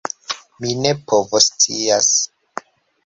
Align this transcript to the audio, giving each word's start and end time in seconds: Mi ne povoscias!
Mi 0.63 0.71
ne 0.85 0.93
povoscias! 1.13 2.11